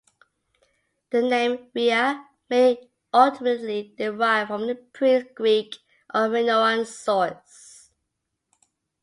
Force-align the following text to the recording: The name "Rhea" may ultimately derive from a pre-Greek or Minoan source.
The 1.11 1.21
name 1.21 1.69
"Rhea" 1.75 2.27
may 2.49 2.89
ultimately 3.13 3.93
derive 3.95 4.47
from 4.47 4.67
a 4.67 4.73
pre-Greek 4.73 5.75
or 6.11 6.27
Minoan 6.27 6.87
source. 6.87 7.91